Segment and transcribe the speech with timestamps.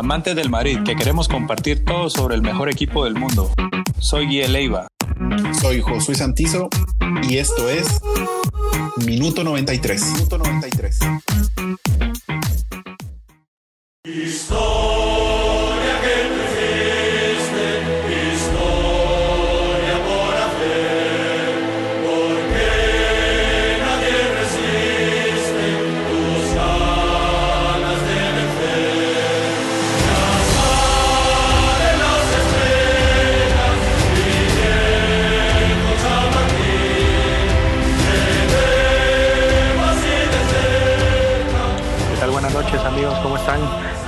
[0.00, 3.52] amantes del Madrid, que queremos compartir todo sobre el mejor equipo del mundo.
[3.98, 4.88] Soy Guille Leiva.
[5.60, 6.70] Soy Josué Santizo
[7.28, 8.00] y esto es
[9.04, 10.12] Minuto 93.
[10.14, 10.98] Minuto 93.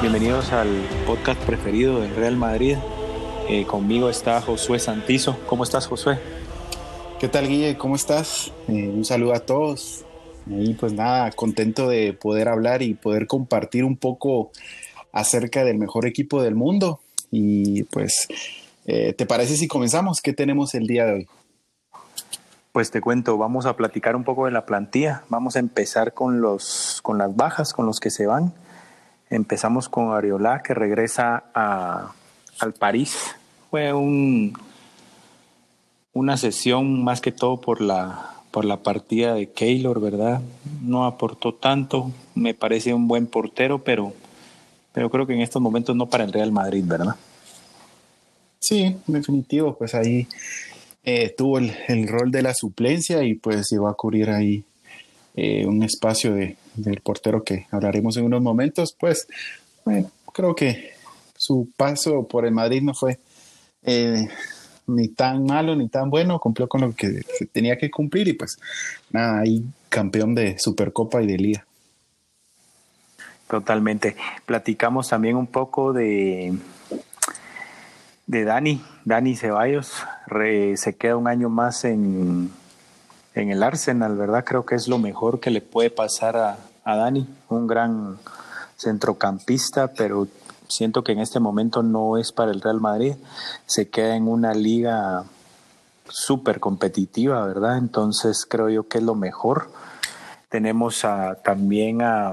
[0.00, 0.68] Bienvenidos al
[1.06, 2.76] podcast preferido del Real Madrid.
[3.48, 5.38] Eh, conmigo está Josué Santizo.
[5.46, 6.18] ¿Cómo estás, Josué?
[7.20, 7.76] ¿Qué tal, Guille?
[7.76, 8.50] ¿Cómo estás?
[8.68, 10.04] Eh, un saludo a todos.
[10.46, 14.50] Y pues nada, contento de poder hablar y poder compartir un poco
[15.12, 17.00] acerca del mejor equipo del mundo.
[17.30, 18.26] Y pues,
[18.86, 20.22] eh, ¿te parece si comenzamos?
[20.22, 21.28] ¿Qué tenemos el día de hoy?
[22.72, 25.24] Pues te cuento, vamos a platicar un poco de la plantilla.
[25.28, 28.54] Vamos a empezar con, los, con las bajas, con los que se van.
[29.28, 32.12] Empezamos con Ariola, que regresa a,
[32.60, 33.36] al París.
[33.70, 34.54] Fue un,
[36.14, 40.40] una sesión más que todo por la, por la partida de Keylor, ¿verdad?
[40.80, 44.14] No aportó tanto, me parece un buen portero, pero,
[44.94, 47.16] pero creo que en estos momentos no para el Real Madrid, ¿verdad?
[48.60, 50.26] Sí, definitivo, pues ahí
[51.04, 54.64] eh, tuvo el, el, rol de la suplencia y pues llegó a cubrir ahí
[55.34, 59.26] eh, un espacio de, del portero que hablaremos en unos momentos, pues
[59.84, 60.92] bueno, creo que
[61.36, 63.18] su paso por el Madrid no fue
[63.82, 64.28] eh,
[64.86, 68.58] ni tan malo ni tan bueno, cumplió con lo que tenía que cumplir y pues
[69.10, 71.66] nada, ahí campeón de Supercopa y de Liga.
[73.48, 74.16] Totalmente.
[74.46, 76.54] Platicamos también un poco de,
[78.32, 79.92] de Dani, Dani Ceballos,
[80.76, 82.50] se queda un año más en,
[83.34, 84.42] en el Arsenal, ¿verdad?
[84.42, 88.16] Creo que es lo mejor que le puede pasar a, a Dani, un gran
[88.78, 90.28] centrocampista, pero
[90.66, 93.16] siento que en este momento no es para el Real Madrid.
[93.66, 95.24] Se queda en una liga
[96.08, 97.76] súper competitiva, ¿verdad?
[97.76, 99.70] Entonces creo yo que es lo mejor.
[100.48, 102.32] Tenemos a, también a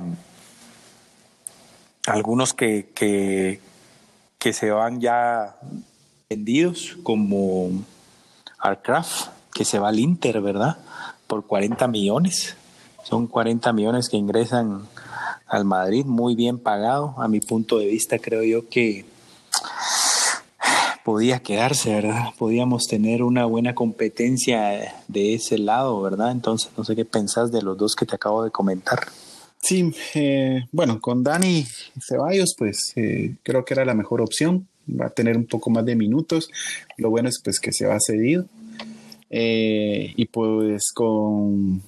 [2.08, 3.60] algunos que, que,
[4.38, 5.58] que se van ya
[6.30, 7.72] vendidos, como
[8.60, 10.78] Arcraft, que se va al Inter, ¿verdad?
[11.26, 12.56] Por 40 millones.
[13.04, 14.88] Son 40 millones que ingresan
[15.48, 17.16] al Madrid, muy bien pagado.
[17.18, 19.06] A mi punto de vista, creo yo que
[21.04, 22.26] podía quedarse, ¿verdad?
[22.38, 26.30] Podíamos tener una buena competencia de ese lado, ¿verdad?
[26.30, 29.08] Entonces, no sé qué pensás de los dos que te acabo de comentar.
[29.62, 31.66] Sí, eh, bueno, con Dani
[32.00, 34.68] Ceballos, pues eh, creo que era la mejor opción.
[35.00, 36.50] Va a tener un poco más de minutos.
[36.98, 38.46] Lo bueno es pues que se va cedido.
[39.30, 41.82] Eh, y pues con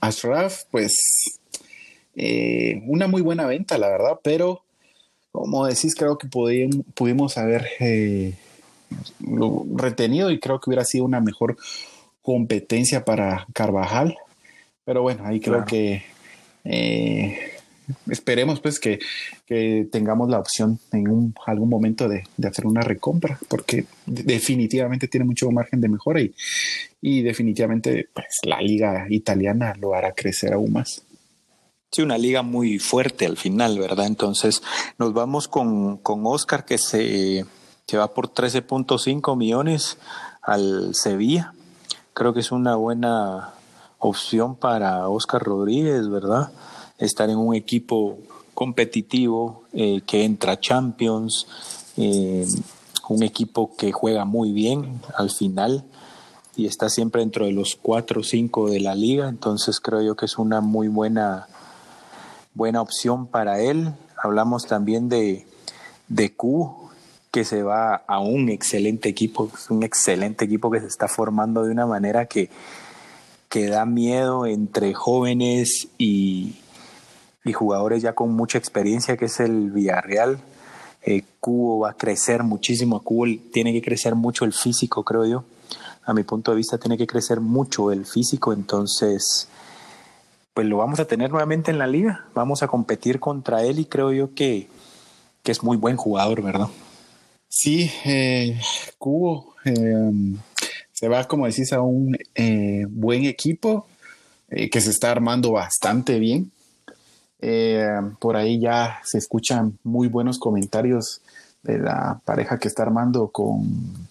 [0.00, 1.40] Ashraf, pues
[2.16, 4.62] eh, una muy buena venta, la verdad, pero
[5.30, 8.34] como decís, creo que pudimos haber eh,
[9.76, 11.56] retenido y creo que hubiera sido una mejor
[12.22, 14.16] competencia para Carvajal.
[14.84, 16.02] Pero bueno, ahí creo que
[16.64, 17.38] eh,
[18.08, 18.98] esperemos pues que,
[19.90, 25.80] tengamos la opción en algún momento de, hacer una recompra, porque definitivamente tiene mucho margen
[25.80, 26.34] de mejora y,
[27.00, 31.02] y definitivamente pues, la liga italiana lo hará crecer aún más.
[31.90, 34.06] Sí, una liga muy fuerte al final, ¿verdad?
[34.06, 34.62] Entonces
[34.98, 37.46] nos vamos con, con Oscar que se,
[37.86, 39.96] se va por 13.5 millones
[40.42, 41.54] al Sevilla.
[42.12, 43.54] Creo que es una buena
[43.98, 46.50] opción para Oscar Rodríguez, ¿verdad?
[46.98, 48.18] Estar en un equipo
[48.54, 51.46] competitivo eh, que entra Champions,
[51.96, 52.46] eh,
[53.08, 55.84] un equipo que juega muy bien al final
[56.56, 60.16] y está siempre dentro de los cuatro o cinco de la liga, entonces creo yo
[60.16, 61.46] que es una muy buena,
[62.52, 63.92] buena opción para él.
[64.20, 65.46] Hablamos también de,
[66.08, 66.90] de Q,
[67.30, 71.62] que se va a un excelente equipo, es un excelente equipo que se está formando
[71.62, 72.50] de una manera que,
[73.48, 76.56] que da miedo entre jóvenes y,
[77.44, 80.38] y jugadores ya con mucha experiencia, que es el Villarreal.
[81.02, 83.02] Eh, Cubo va a crecer muchísimo.
[83.02, 85.44] Cubo tiene que crecer mucho el físico, creo yo.
[86.04, 88.52] A mi punto de vista, tiene que crecer mucho el físico.
[88.52, 89.48] Entonces,
[90.54, 92.26] pues lo vamos a tener nuevamente en la liga.
[92.34, 94.68] Vamos a competir contra él y creo yo que,
[95.42, 96.68] que es muy buen jugador, ¿verdad?
[97.48, 98.60] Sí, eh,
[98.98, 100.10] Cubo eh,
[100.92, 103.86] se va, como decís, a un eh, buen equipo
[104.48, 106.50] que se está armando bastante bien.
[107.40, 107.88] Eh,
[108.18, 111.20] por ahí ya se escuchan muy buenos comentarios
[111.62, 114.08] de la pareja que está armando con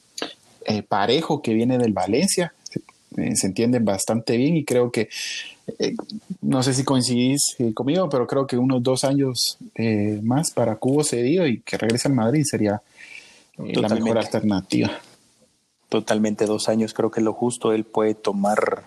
[0.65, 2.53] eh, Parejo, que viene del Valencia.
[2.63, 2.81] Se,
[3.35, 5.09] se entienden bastante bien y creo que,
[6.41, 9.57] no sé si coincidís conmigo, pero creo que unos dos años
[10.23, 12.81] más para Cubo cedido y que regrese al Madrid sería
[13.57, 14.91] la mejor alternativa.
[15.89, 17.71] Totalmente dos años, creo que es lo justo.
[17.71, 18.83] Él puede tomar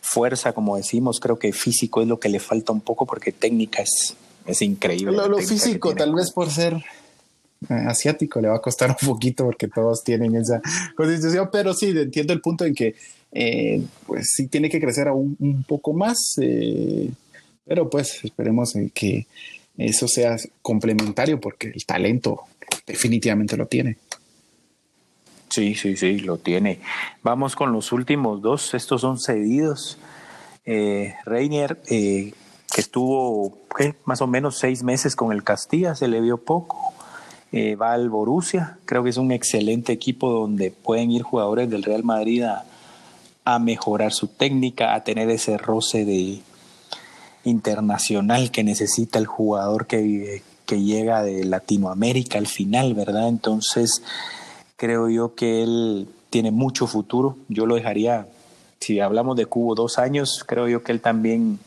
[0.00, 1.20] fuerza, como decimos.
[1.20, 4.16] Creo que físico es lo que le falta un poco porque técnica es,
[4.46, 5.16] es increíble.
[5.16, 6.74] Lo, físico, tal vez por ser
[7.68, 10.62] eh, asiático, le va a costar un poquito porque todos tienen esa
[10.96, 12.94] constitución, pero sí, entiendo el punto en que
[13.32, 17.10] eh, pues sí tiene que crecer aún un poco más, eh,
[17.64, 19.26] pero pues esperemos que
[19.76, 22.40] eso sea complementario porque el talento
[22.86, 23.96] definitivamente lo tiene.
[25.50, 26.78] Sí, sí, sí, lo tiene.
[27.24, 28.72] Vamos con los últimos dos.
[28.72, 29.98] Estos son cedidos.
[30.64, 32.32] Eh, Reinier, eh,
[32.72, 33.58] que estuvo
[34.04, 36.94] más o menos seis meses con el Castilla, se le vio poco.
[37.50, 38.78] Eh, va al Borussia.
[38.84, 42.64] Creo que es un excelente equipo donde pueden ir jugadores del Real Madrid a,
[43.58, 46.40] mejorar su técnica, a tener ese roce de
[47.42, 53.26] internacional que necesita el jugador que llega de Latinoamérica al final, ¿verdad?
[53.26, 54.04] Entonces
[54.80, 57.36] Creo yo que él tiene mucho futuro.
[57.48, 58.28] Yo lo dejaría,
[58.80, 60.42] si hablamos de Cubo, dos años.
[60.46, 61.58] Creo yo que él también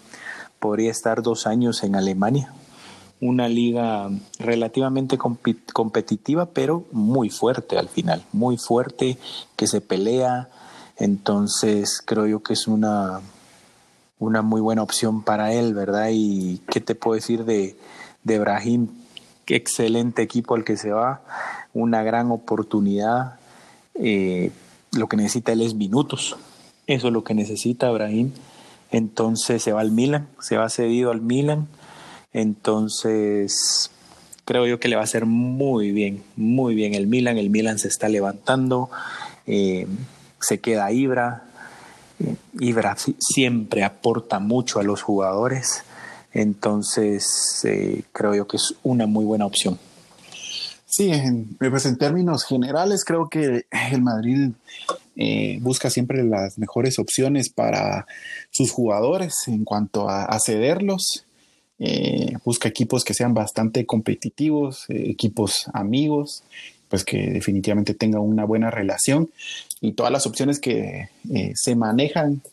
[0.57, 2.51] podría estar dos años en Alemania.
[3.21, 8.23] Una liga relativamente competitiva, pero muy fuerte al final.
[8.31, 9.19] Muy fuerte,
[9.55, 10.49] que se pelea.
[10.97, 13.21] Entonces creo yo que es una,
[14.17, 16.09] una muy buena opción para él, ¿verdad?
[16.11, 17.77] Y qué te puedo decir de,
[18.23, 18.87] de Brahim,
[19.47, 21.21] excelente equipo al que se va
[21.73, 23.35] una gran oportunidad.
[23.95, 24.51] Eh,
[24.91, 26.37] lo que necesita él es minutos.
[26.87, 28.31] Eso es lo que necesita Abraham.
[28.91, 31.67] Entonces se va al Milan, se va cedido al Milan.
[32.31, 33.91] Entonces
[34.45, 37.37] creo yo que le va a hacer muy bien, muy bien el Milan.
[37.37, 38.89] El Milan se está levantando,
[39.47, 39.87] eh,
[40.39, 41.43] se queda Ibra.
[42.19, 45.83] Eh, Ibra siempre aporta mucho a los jugadores.
[46.33, 47.61] Entonces
[48.11, 49.77] creo yo que es una muy buena opción.
[50.95, 54.51] Sí, en, pues en términos generales creo que el Madrid
[55.15, 58.05] eh, busca siempre las mejores opciones para
[58.51, 61.25] sus jugadores en cuanto a, cederlos.
[61.79, 66.43] Eh, busca equipos que sean bastante competitivos, eh, equipos amigos,
[66.93, 69.31] pues que definitivamente tengan una buena relación
[69.81, 71.09] y todas las opciones que
[71.55, 72.43] se manejan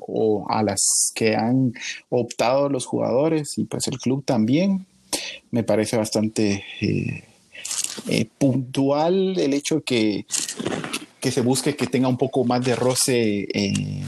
[0.00, 1.72] o a las que han
[2.08, 4.86] optado los jugadores y pues el club también
[5.52, 6.64] me parece bastante
[8.08, 10.26] eh, puntual el hecho que,
[11.20, 14.02] que se busque que tenga un poco más de roce eh,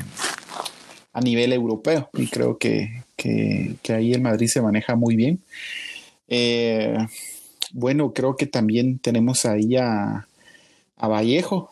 [1.12, 2.08] a nivel europeo.
[2.14, 3.02] Y creo que,
[3.88, 5.40] ahí el Madrid se maneja muy bien.
[6.28, 6.96] Eh,
[7.72, 10.26] bueno, creo que también tenemos ahí a,
[10.96, 11.70] a Vallejo,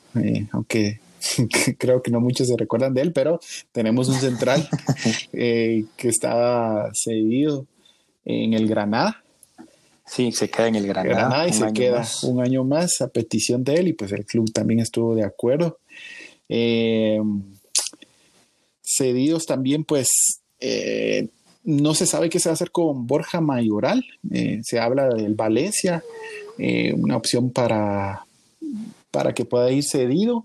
[0.52, 1.00] aunque
[1.78, 3.40] creo que no muchos se recuerdan de él, pero
[3.72, 4.68] tenemos un central
[5.32, 7.66] que estaba cedido
[8.24, 9.22] en el Granada.
[10.06, 11.46] Sí, se queda en el Granada.
[11.46, 14.80] y se queda un año más a petición de él y pues el club también
[14.80, 15.78] estuvo de acuerdo.
[16.48, 17.20] Eh,
[18.82, 21.28] cedidos también pues eh,
[21.64, 24.04] no se sabe qué se va a hacer con Borja Mayoral.
[24.30, 26.02] Eh, se habla del Valencia,
[26.94, 28.26] una opción para,
[29.10, 30.44] para que pueda ir cedido.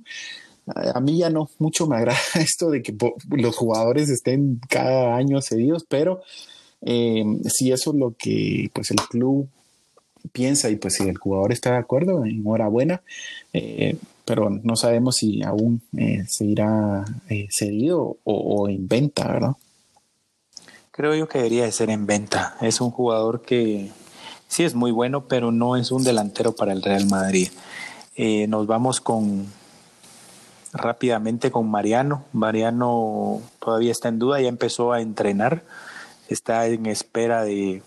[0.66, 2.96] A mí ya no mucho me agrada esto de que
[3.32, 6.22] los jugadores estén cada año cedidos, pero
[6.82, 9.50] si eso es lo que pues el club
[10.32, 13.02] piensa y pues si el jugador está de acuerdo, enhorabuena,
[13.54, 19.52] eh, pero no sabemos si aún eh, se irá eh, cedido o, en venta, ¿verdad?
[20.96, 22.56] Creo yo que debería de ser en venta.
[22.62, 23.92] Es un jugador que
[24.48, 27.50] sí es muy bueno, pero no es un delantero para el Real Madrid.
[28.48, 29.46] nos vamos con
[30.72, 32.24] rápidamente con Mariano.
[32.32, 35.64] Mariano todavía está en duda, ya empezó a entrenar,
[36.30, 37.84] está en espera de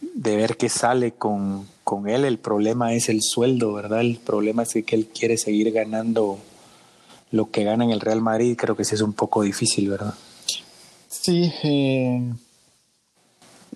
[0.00, 1.68] de ver qué sale con,
[2.08, 2.24] él.
[2.24, 4.00] El problema es el sueldo, ¿verdad?
[4.00, 6.40] El problema es que él quiere seguir ganando
[7.30, 8.56] lo que gana en el Real Madrid.
[8.58, 10.14] Creo que sí es un poco difícil, ¿verdad?
[11.10, 12.32] Sí, eh,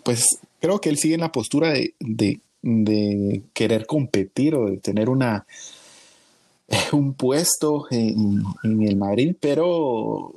[0.03, 1.95] pues creo que él sigue en la postura de,
[2.63, 5.47] de, querer competir o de tener una
[6.93, 10.35] un puesto en, el Madrid, pero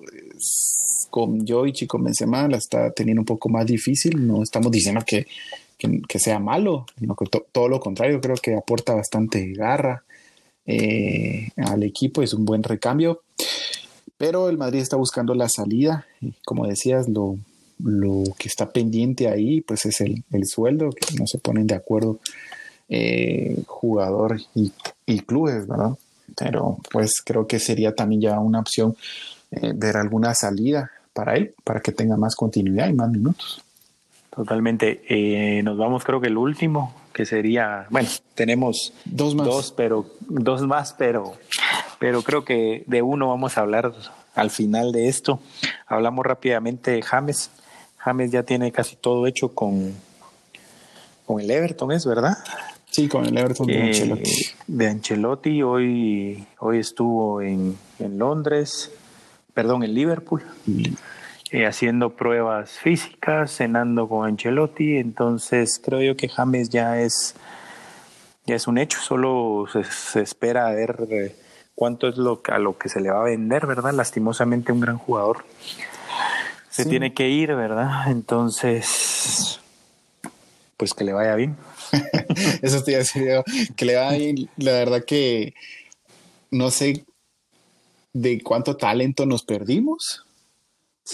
[1.09, 4.27] con Jovic y con Benzema la está teniendo un poco más difícil.
[4.27, 5.27] No estamos diciendo que
[5.77, 10.03] que, sea malo, sino que todo lo contrario, creo que aporta bastante garra
[10.65, 13.21] eh, al equipo, es un buen recambio.
[14.17, 17.37] Pero el Madrid está buscando la salida, y como decías, lo,
[17.83, 22.19] lo que está pendiente ahí, pues es el, sueldo, que no se ponen de acuerdo
[22.89, 25.91] eh, jugador y, clubes, ¿verdad?
[26.35, 28.95] Pero pues creo que sería también ya una opción
[29.51, 33.61] eh, ver alguna salida para él, para que tenga más continuidad y más minutos.
[34.35, 35.01] Totalmente.
[35.09, 40.05] Eh, nos vamos, creo que el último, que sería, bueno, tenemos dos más, dos, pero
[40.21, 41.33] dos más, pero,
[41.99, 43.93] pero creo que de uno vamos a hablar
[44.35, 45.39] al final de esto.
[45.87, 47.51] Hablamos rápidamente de James.
[47.97, 49.93] James ya tiene casi todo hecho con,
[51.25, 52.37] con el Everton, ¿es verdad?
[52.89, 54.31] Sí, con el Everton de eh, Ancelotti.
[54.67, 58.91] De Ancelotti, hoy, hoy estuvo en, en Londres,
[59.53, 60.43] perdón, en Liverpool.
[61.51, 67.35] Eh, haciendo pruebas físicas, cenando con Ancelotti, entonces creo yo que James ya es
[68.47, 71.35] ya es un hecho, solo se, espera ver eh,
[71.77, 73.93] cuánto es lo a lo que se le va a vender, ¿verdad?
[73.93, 75.45] Lastimosamente un gran jugador
[76.77, 78.11] se tiene que ir, ¿verdad?
[78.11, 79.59] Entonces,
[80.77, 81.57] pues que le vaya bien.
[82.61, 83.43] Eso estoy diciendo,
[83.75, 84.49] que le vaya bien.
[84.57, 85.55] La verdad que
[86.51, 87.03] no sé
[88.13, 90.23] de cuánto talento nos perdimos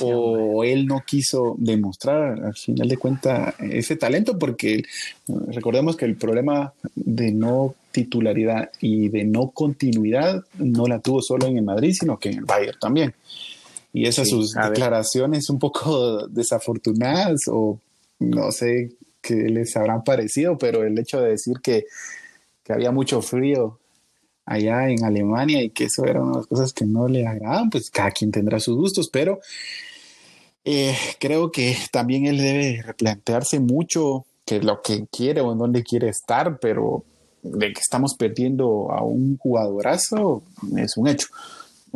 [0.01, 4.83] o él no quiso demostrar al final de cuentas ese talento porque
[5.47, 11.47] recordemos que el problema de no titularidad y de no continuidad no la tuvo solo
[11.47, 13.13] en el Madrid sino que en el Bayern también.
[13.93, 17.79] Y esas sus declaraciones un poco desafortunadas o
[18.19, 21.85] no sé qué les habrán parecido pero el hecho de decir que,
[22.63, 23.79] que había mucho frío
[24.45, 27.69] allá en Alemania y que eso era una de las cosas que no le agradaban,
[27.69, 29.39] pues cada quien tendrá sus gustos, pero
[30.65, 35.83] eh, creo que también él debe replantearse mucho que lo que quiere o en dónde
[35.83, 37.05] quiere estar, pero
[37.43, 40.43] de que estamos perdiendo a un jugadorazo
[40.77, 41.27] es un hecho.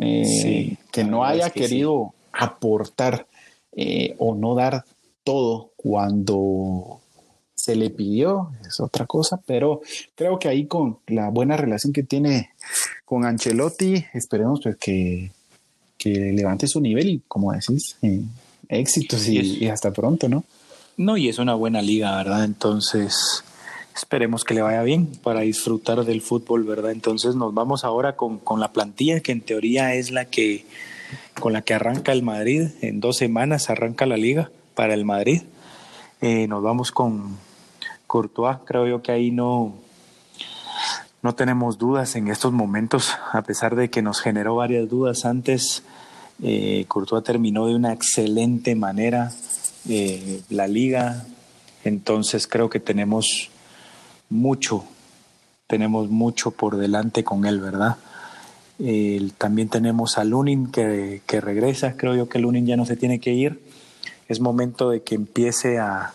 [0.00, 3.26] Eh, que no haya querido aportar
[3.72, 4.84] eh, o no dar
[5.24, 7.00] todo cuando
[7.54, 9.80] se le pidió, es otra cosa, pero
[10.14, 12.50] creo que ahí con la buena relación que tiene
[13.04, 15.32] con Ancelotti, esperemos pues que,
[15.96, 18.22] que levante su nivel y como decís, eh,
[18.68, 20.44] éxitos y, hasta pronto, ¿no?
[20.96, 22.44] No, y es una buena liga, ¿verdad?
[22.44, 23.42] Entonces,
[23.98, 26.92] esperemos que le vaya bien para disfrutar del fútbol, ¿verdad?
[26.92, 30.64] Entonces nos vamos ahora con, con la plantilla, que en teoría es la que
[31.40, 32.68] con la que arranca el Madrid.
[32.80, 35.42] En dos semanas arranca la liga para el Madrid.
[36.20, 37.36] Eh, nos vamos con
[38.06, 38.58] Courtois.
[38.64, 39.74] Creo yo que ahí no,
[41.22, 45.82] no tenemos dudas en estos momentos, a pesar de que nos generó varias dudas antes.
[46.42, 49.32] Eh, Courtois terminó de una excelente manera
[49.88, 51.24] eh, la liga.
[51.84, 53.50] Entonces creo que tenemos
[54.30, 54.84] mucho,
[55.66, 57.96] tenemos mucho por delante con él, ¿verdad?
[59.38, 63.18] también tenemos a Lunin que, que, regresa, creo yo que Lunin ya no se tiene
[63.18, 63.60] que ir.
[64.28, 66.12] Es momento de que empiece a,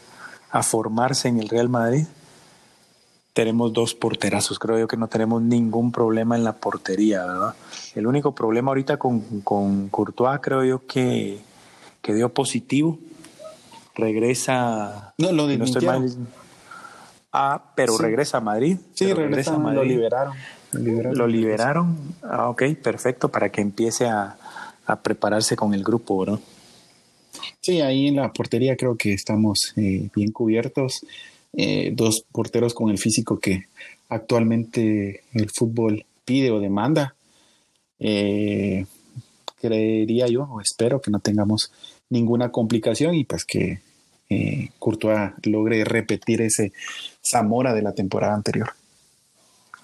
[0.49, 2.05] a formarse en el Real Madrid.
[3.33, 7.55] Tenemos dos porterazos, creo yo que no tenemos ningún problema en la portería, ¿verdad?
[7.95, 11.41] El único problema ahorita con, con Courtois creo yo que,
[12.01, 12.99] que dio positivo.
[13.95, 15.13] Regresa.
[15.17, 16.15] No, lo no estoy mal.
[17.33, 18.77] Ah, pero regresa a Madrid.
[18.93, 19.77] Sí, regresa, a Madrid.
[19.77, 20.35] Lo liberaron.
[20.71, 21.97] Lo liberaron.
[22.21, 24.37] Ah, ok, perfecto, para que empiece a,
[24.85, 26.39] a prepararse con el grupo, ¿verdad?
[27.61, 31.05] Sí, ahí en la portería creo que estamos eh, bien cubiertos.
[31.53, 33.67] Eh, dos porteros con el físico que
[34.09, 37.15] actualmente el fútbol pide o demanda.
[37.99, 38.85] Eh,
[39.61, 41.71] creería yo, o espero que no tengamos
[42.09, 43.79] ninguna complicación y pues que
[44.79, 46.73] Courtois logre repetir ese
[47.21, 48.73] Zamora de la temporada anterior.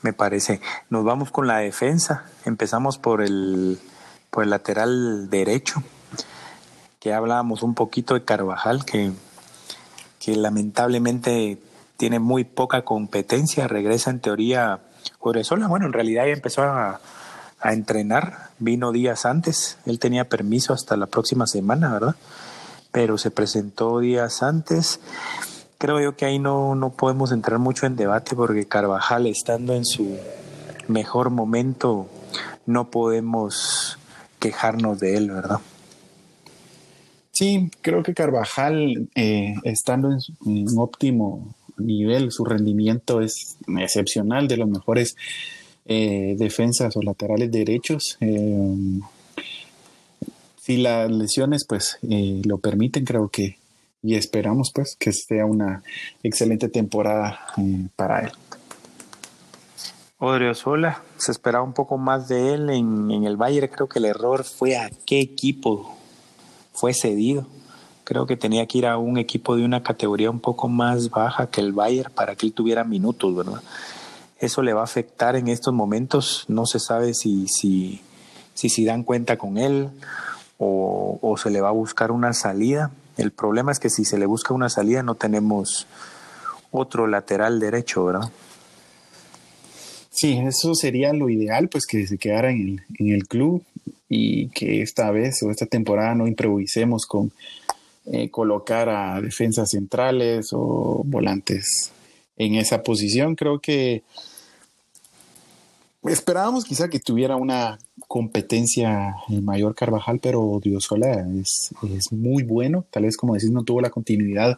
[0.01, 0.61] Me parece.
[0.89, 2.25] Nos vamos con la defensa.
[2.45, 3.79] Empezamos por el,
[4.29, 5.83] por el lateral derecho
[6.99, 9.11] que hablábamos un poquito de Carvajal, que,
[10.19, 11.57] que lamentablemente
[11.97, 14.79] tiene muy poca competencia, regresa en teoría
[15.17, 16.99] Jurezola, bueno, en realidad ya empezó a
[17.63, 22.15] entrenar, vino días antes, él tenía permiso hasta la próxima semana, ¿verdad?
[22.91, 24.99] Pero se presentó días antes.
[25.77, 29.85] Creo yo que ahí no, no podemos entrar mucho en debate porque Carvajal estando en
[29.85, 30.17] su
[30.87, 32.07] mejor momento
[32.65, 33.97] no podemos
[34.39, 35.59] quejarnos de él, ¿verdad?
[37.31, 44.57] Sí, creo que Carvajal, eh, estando en, un óptimo nivel, su rendimiento es excepcional, de
[44.57, 45.15] los mejores
[45.85, 48.17] eh, defensas o laterales derechos.
[48.19, 48.99] Eh,
[50.69, 53.57] si las lesiones pues lo permiten, creo que
[54.03, 55.81] y esperamos pues que sea una
[56.21, 57.39] excelente temporada
[57.95, 58.31] para él.
[60.19, 64.43] Odriozola, se esperaba un poco más de él en, el Bayern, creo que el error
[64.43, 65.97] fue a qué equipo
[66.71, 67.47] fue cedido.
[68.03, 71.49] Creo que tenía que ir a un equipo de una categoría un poco más baja
[71.49, 73.63] que el Bayern para que él tuviera minutos, ¿verdad?
[74.37, 76.45] Eso le va a afectar en estos momentos.
[76.47, 78.01] No se sabe si, si,
[78.53, 79.89] si, si dan cuenta con él
[80.59, 82.91] o, se le va a buscar una salida.
[83.17, 85.87] El problema es que si se le busca una salida no tenemos
[86.71, 88.29] otro lateral derecho, ¿verdad?
[90.11, 93.63] Sí, eso sería lo ideal, pues que se quedara en el, en el club
[94.09, 97.31] y que esta vez o esta temporada no improvisemos con
[98.11, 101.91] eh, colocar a defensas centrales o volantes
[102.37, 103.35] en esa posición.
[103.35, 104.03] Creo que
[106.03, 107.77] esperábamos quizá que tuviera una
[108.09, 112.83] competencia en mayor Carvajal, pero Diosola es, es muy bueno.
[112.89, 114.57] Tal vez, como decís, no tuvo la continuidad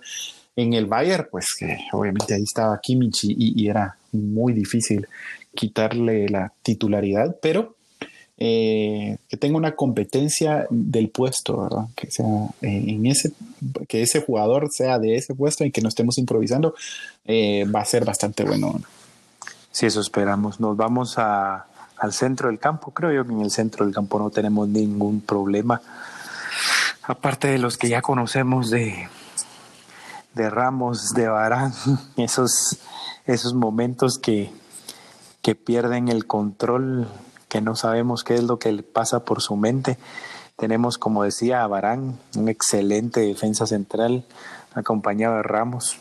[0.55, 5.05] en el Bayern, pues que obviamente ahí estaba Kimmich y, era muy difícil
[5.53, 7.75] quitarle la titularidad, pero
[8.37, 11.89] eh, que tenga una competencia del puesto.
[11.93, 12.25] Que sea
[12.61, 13.33] eh, en ese,
[13.89, 16.73] que ese jugador sea de ese puesto y que no estemos improvisando,
[17.25, 18.81] eh, va a ser bastante bueno.
[19.71, 20.61] Sí, eso esperamos.
[20.61, 21.65] Nos vamos a,
[22.01, 22.91] al centro del campo.
[22.91, 25.81] Creo yo que en el centro del campo no tenemos ningún problema.
[27.03, 29.07] Aparte de los que ya conocemos de,
[30.33, 31.73] de Ramos, de Barán,
[32.17, 32.79] esos,
[33.27, 34.51] esos momentos que,
[35.43, 37.07] que pierden el control,
[37.47, 39.99] que no sabemos qué es lo que pasa por su mente.
[40.55, 44.25] Tenemos, como decía, a Barán, un excelente defensa central,
[44.73, 45.97] acompañado de Ramos,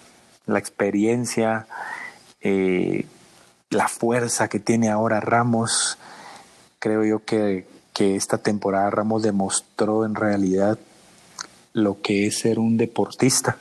[0.47, 1.67] la experiencia,
[2.41, 3.05] eh,
[3.71, 5.97] la fuerza que tiene ahora Ramos.
[6.79, 10.79] Creo yo que, que esta temporada Ramos demostró en realidad
[11.73, 13.57] lo que es ser un deportista.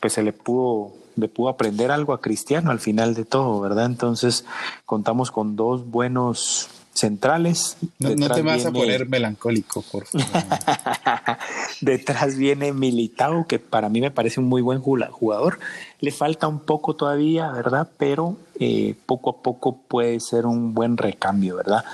[0.00, 3.86] Pues se le pudo le pudo aprender algo a Cristiano al final de todo, ¿verdad?
[3.86, 4.44] Entonces
[4.86, 7.76] contamos con dos buenos centrales.
[7.98, 10.26] No, te vas a poner melancólico, por favor.
[11.80, 15.58] Detrás viene Militao, que para mí me parece un muy buen jugador.
[16.00, 17.88] Le falta un poco todavía, ¿verdad?
[17.98, 21.84] Pero eh, poco a poco puede ser un buen recambio, ¿verdad?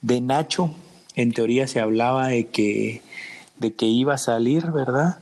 [0.00, 0.70] De Nacho,
[1.14, 3.02] en teoría se hablaba de que,
[3.58, 5.18] de que iba a salir, ¿verdad?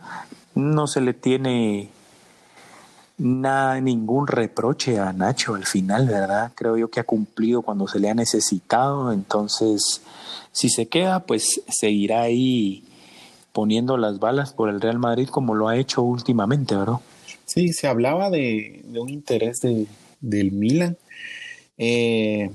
[0.55, 1.91] No se le tiene
[3.23, 6.53] nada, ningún reproche a Nacho al final, ¿verdad?
[6.55, 10.03] Creo yo que ha cumplido cuando se le ha necesitado, entonces
[10.51, 12.85] si se queda, pues seguirá ahí
[13.53, 16.97] poniendo las balas por el Real Madrid como lo ha hecho últimamente, ¿verdad?
[17.45, 19.87] Sí, se hablaba de, un interés de,
[20.21, 20.97] del Milan.
[21.79, 22.51] Eh,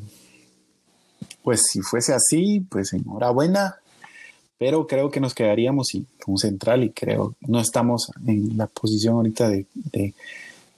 [1.43, 3.77] pues si fuese así, pues enhorabuena,
[4.58, 9.15] pero creo que nos quedaríamos sin un central y creo no estamos en la posición
[9.15, 10.13] ahorita de, de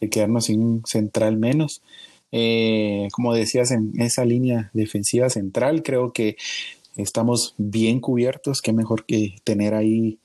[0.07, 1.81] quedarnos sin un central menos.
[2.31, 6.37] Eh, como decías, en esa línea defensiva central, creo que
[6.95, 8.61] estamos bien cubiertos.
[8.61, 10.19] Qué mejor que tener ahí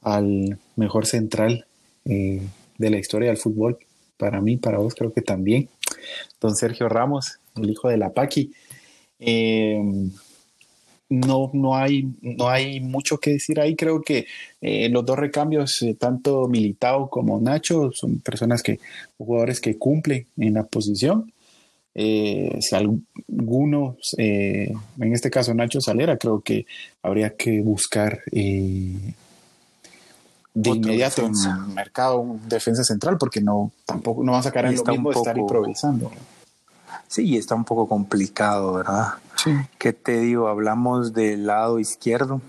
[0.00, 1.66] al mejor central
[2.04, 2.42] eh,
[2.78, 3.78] de la historia del fútbol.
[4.16, 5.68] Para mí, para vos, creo que también.
[6.40, 8.52] Don Sergio Ramos, el hijo de la Paqui.
[9.18, 9.80] Eh,
[11.12, 13.76] no, no, hay, no hay mucho que decir ahí.
[13.76, 14.26] Creo que
[14.60, 18.80] eh, los dos recambios, eh, tanto Militao como Nacho, son personas que,
[19.18, 21.30] jugadores que cumplen en la posición.
[21.94, 26.64] Eh, si alguno, en este caso Nacho Salera, creo que
[27.02, 28.20] habría que buscar
[30.54, 34.64] de inmediato en el mercado un defensa central, porque no, tampoco no va a sacar
[34.64, 36.10] en lo mismo estar improvisando.
[37.12, 39.16] Sí, está un poco complicado, ¿verdad?
[39.36, 39.50] Sí.
[39.76, 40.48] ¿Qué te digo?
[40.48, 42.40] Hablamos del lado izquierdo.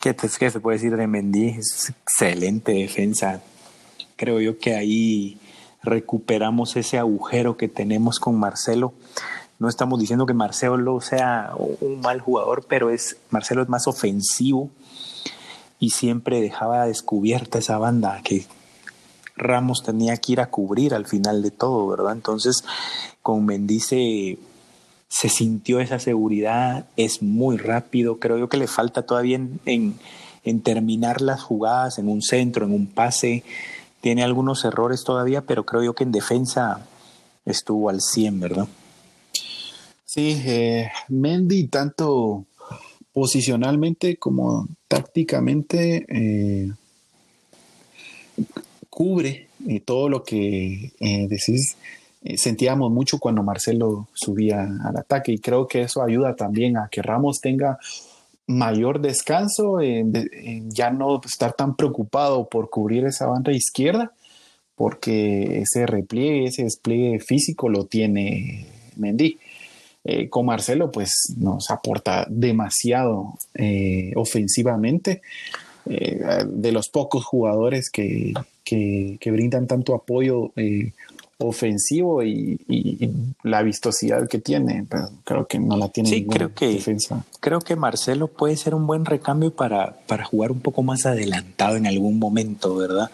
[0.00, 1.48] ¿Qué, te, qué se puede decir de Mendy?
[1.58, 3.42] Es excelente defensa.
[4.16, 5.38] Creo yo que ahí
[5.82, 8.94] recuperamos ese agujero que tenemos con Marcelo.
[9.58, 14.70] No estamos diciendo que Marcelo sea un mal jugador, pero es Marcelo es más ofensivo
[15.78, 18.46] y siempre dejaba descubierta esa banda que
[19.40, 22.12] Ramos tenía que ir a cubrir al final de todo, ¿verdad?
[22.12, 22.64] Entonces,
[23.22, 24.38] con Mendy se,
[25.08, 29.98] sintió esa seguridad, es muy rápido, creo yo que le falta todavía en,
[30.62, 33.42] terminar las jugadas, en un centro, en un pase,
[34.00, 36.86] tiene algunos errores todavía, pero creo yo que en defensa
[37.44, 38.68] estuvo al 100, ¿verdad?
[40.04, 42.46] Sí, eh, Mendy tanto
[43.12, 46.72] posicionalmente como tácticamente eh,
[48.90, 51.76] cubre eh, todo lo que eh, decís.
[52.22, 56.88] Eh, sentíamos mucho cuando Marcelo subía al ataque y creo que eso ayuda también a
[56.90, 57.78] que Ramos tenga
[58.46, 60.12] mayor descanso, en,
[60.70, 64.12] ya no estar tan preocupado por cubrir esa banda izquierda,
[64.74, 69.38] porque ese repliegue, ese despliegue físico lo tiene Mendy.
[70.30, 73.34] con Marcelo, pues nos aporta demasiado
[74.16, 75.22] ofensivamente
[75.84, 78.32] de los pocos jugadores que,
[79.18, 80.92] que, brindan tanto apoyo eh,
[81.38, 82.58] ofensivo y,
[83.42, 84.84] la vistosidad que tiene.
[84.88, 87.24] Pero creo que no la tiene sí, creo que, defensa.
[87.40, 91.76] Creo que Marcelo puede ser un buen recambio para, para jugar un poco más adelantado
[91.76, 93.10] en algún momento, ¿verdad?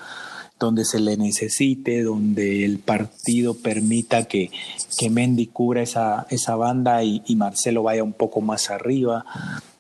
[0.59, 4.51] donde se le necesite, donde el partido permita que,
[4.97, 9.27] que Mendy cubra esa, esa banda y, Marcelo vaya un poco más arriba,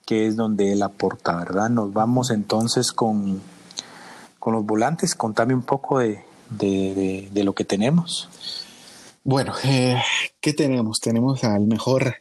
[0.04, 1.70] que es donde él aporta, ¿verdad?
[1.70, 3.40] Nos vamos entonces con,
[4.46, 5.16] con los volantes.
[5.16, 8.28] Contame un poco de, de, lo que tenemos.
[9.24, 10.00] Bueno, eh,
[10.40, 11.00] ¿qué tenemos?
[11.00, 12.14] Tenemos al mejor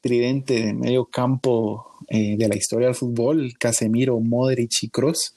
[0.00, 5.34] tridente de medio campo eh, de la historia del fútbol, Casemiro, Modric y Kroos.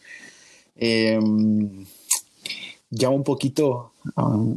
[0.75, 1.17] Eh,
[2.91, 3.93] ya un poquito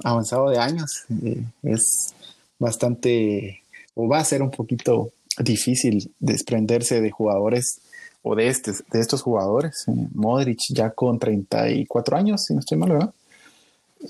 [0.04, 2.12] avanzado de años, eh, es
[2.58, 3.62] bastante,
[3.94, 7.80] o va a ser un poquito difícil desprenderse de jugadores
[8.22, 9.84] o de, este, de estos jugadores.
[9.88, 13.14] Eh, Modric ya con 34 años, si no estoy mal, ¿verdad?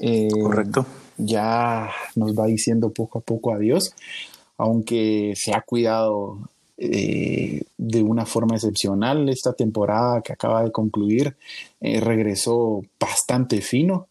[0.01, 0.87] Eh, Correcto.
[1.17, 3.95] Ya nos va diciendo poco a poco adiós,
[4.57, 6.39] aunque se ha cuidado
[6.79, 11.37] de una forma excepcional esta temporada que acaba de concluir.
[11.79, 14.07] regresó bastante fino.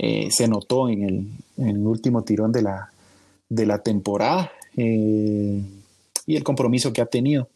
[0.00, 2.92] Eh, se notó en el, último tirón de la,
[3.48, 5.60] de la temporada eh,
[6.24, 7.48] y el compromiso que ha tenido.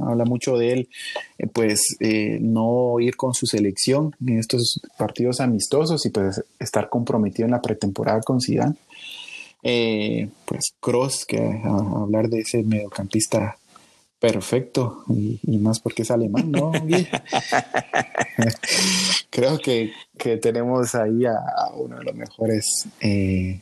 [0.00, 0.88] Habla mucho de él,
[1.38, 1.96] eh, pues
[2.40, 7.62] no ir con su selección en estos partidos amistosos y pues estar comprometido en la
[7.62, 8.76] pretemporada con Zidane.
[10.44, 13.58] pues Cross, que a, hablar de ese mediocampista
[14.18, 16.72] perfecto y, más porque es alemán, ¿no?
[19.30, 19.92] Creo que,
[20.40, 21.38] tenemos ahí a,
[21.76, 23.60] uno de los mejores eh,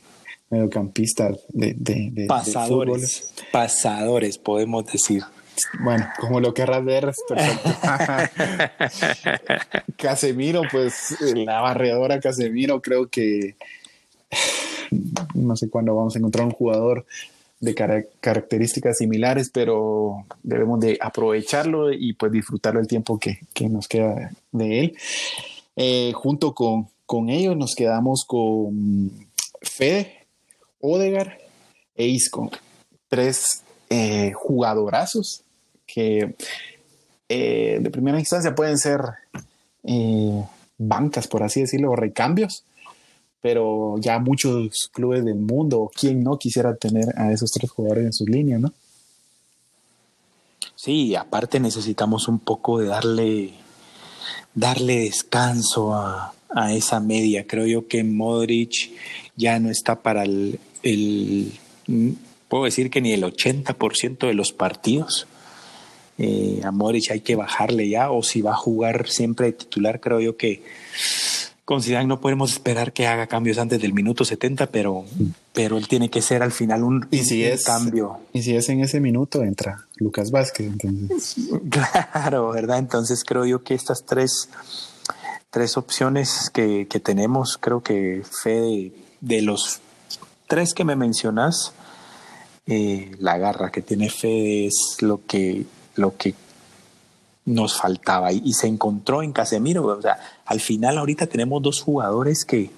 [0.50, 5.22] mediocampistas de, de, pasadores, pasadores, podemos decir.
[5.80, 7.68] Bueno, como lo querrás ver, es perfecto.
[9.96, 13.56] Casemiro, pues la barredora Casemiro, creo que
[15.34, 17.04] no sé cuándo vamos a encontrar un jugador
[17.60, 17.74] de
[18.20, 24.80] características similares, pero debemos de aprovecharlo y pues disfrutarlo el tiempo que, nos queda de
[24.80, 24.96] él.
[25.74, 29.10] Eh, junto con, con, ellos nos quedamos con
[29.62, 30.26] Fede,
[30.80, 31.38] Odegar
[31.94, 32.50] e Isco,
[33.08, 35.42] tres eh, jugadorazos
[35.86, 36.34] que
[37.28, 39.00] eh, de primera instancia pueden ser
[40.78, 42.64] bancas, por así decirlo, o recambios,
[43.40, 48.12] pero ya muchos clubes del mundo, ¿quién no quisiera tener a esos tres jugadores en
[48.12, 48.72] su línea, no?
[50.74, 53.54] Sí, aparte necesitamos un poco de darle,
[54.54, 56.32] darle descanso a,
[56.70, 57.46] esa media.
[57.46, 58.90] Creo yo que Modric
[59.36, 60.58] ya no está para el,
[62.48, 65.26] puedo decir que ni el 80% de los partidos.
[66.18, 66.72] Eh, a
[67.10, 70.62] hay que bajarle ya, o si va a jugar siempre de titular, creo yo que
[71.66, 75.04] con Zidane no podemos esperar que haga cambios antes del minuto 70, pero,
[75.52, 78.20] pero él tiene que ser al final un, ¿Y si es, cambio.
[78.32, 80.68] Y si es en ese minuto, entra Lucas Vázquez.
[80.68, 81.36] Entonces.
[82.12, 82.78] Claro, ¿verdad?
[82.78, 84.48] Entonces creo yo que estas tres,
[85.50, 89.80] tres opciones que, que tenemos, creo que Fede, de los
[90.46, 91.72] tres que me mencionas,
[92.68, 96.34] eh, la garra que tiene Fede es lo que, lo que
[97.44, 99.84] nos faltaba y, se encontró en Casemiro.
[99.86, 102.70] O sea, al final ahorita tenemos dos jugadores que,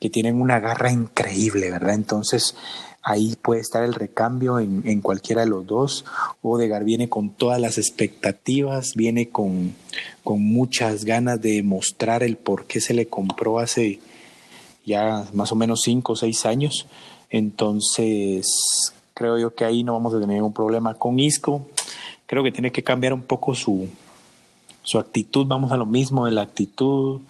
[0.00, 1.94] que tienen una garra increíble, ¿verdad?
[1.94, 2.54] Entonces
[3.02, 6.04] ahí puede estar el recambio en, en, cualquiera de los dos.
[6.42, 9.74] Odegar viene con todas las expectativas, viene con,
[10.22, 14.00] con muchas ganas de mostrar el por qué se le compró hace
[14.84, 16.86] ya más o menos cinco o seis años.
[17.30, 18.46] Entonces,
[19.14, 21.66] creo yo que ahí no vamos a tener un problema con Isco.
[22.32, 23.90] Creo que tiene que cambiar un poco su,
[24.82, 27.20] su actitud, vamos a lo mismo de la actitud,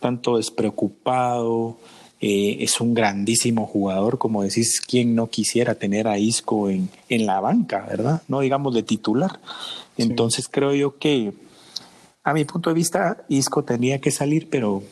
[0.00, 1.76] tanto despreocupado,
[2.20, 7.24] eh, es un grandísimo jugador, como decís, ¿quién no quisiera tener a Isco en, en
[7.24, 8.22] la banca, verdad?
[8.26, 9.38] No digamos de titular.
[9.96, 11.34] Entonces creo yo que,
[12.24, 14.82] a mi punto de vista, Isco tenía que salir, pero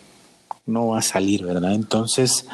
[0.65, 1.75] no va a salir, ¿verdad?
[1.75, 2.47] Entonces